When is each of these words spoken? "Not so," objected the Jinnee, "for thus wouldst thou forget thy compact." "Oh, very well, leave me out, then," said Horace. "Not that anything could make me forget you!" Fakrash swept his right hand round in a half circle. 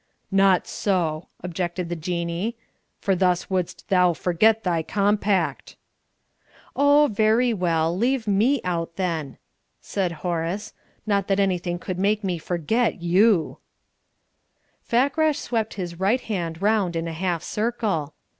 "Not 0.31 0.65
so," 0.65 1.27
objected 1.41 1.87
the 1.87 1.95
Jinnee, 1.95 2.55
"for 2.99 3.13
thus 3.15 3.51
wouldst 3.51 3.87
thou 3.89 4.13
forget 4.13 4.63
thy 4.63 4.81
compact." 4.81 5.75
"Oh, 6.75 7.07
very 7.13 7.53
well, 7.53 7.95
leave 7.95 8.25
me 8.27 8.61
out, 8.63 8.95
then," 8.95 9.37
said 9.79 10.11
Horace. 10.25 10.73
"Not 11.05 11.27
that 11.27 11.39
anything 11.39 11.77
could 11.77 11.99
make 11.99 12.23
me 12.23 12.39
forget 12.39 13.03
you!" 13.03 13.59
Fakrash 14.81 15.37
swept 15.37 15.75
his 15.75 15.99
right 15.99 16.21
hand 16.21 16.63
round 16.63 16.95
in 16.95 17.07
a 17.07 17.13
half 17.13 17.43
circle. 17.43 18.15